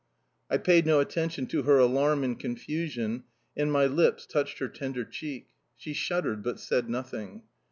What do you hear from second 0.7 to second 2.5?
no attention to her alarm and